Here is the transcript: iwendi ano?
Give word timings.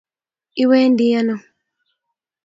iwendi 0.61 1.05
ano? 1.19 1.35